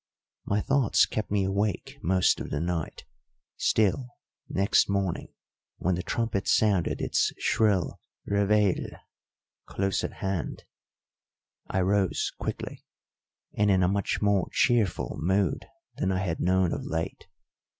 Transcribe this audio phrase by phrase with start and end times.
[0.45, 3.03] My thoughts kept me awake most of the night;
[3.55, 4.15] still,
[4.49, 5.27] next morning,
[5.77, 8.97] when the trumpet sounded its shrill réveillé
[9.67, 10.63] close at hand,
[11.67, 12.83] I rose quickly,
[13.55, 15.67] and in a much more cheerful mood
[15.97, 17.27] than I had known of late.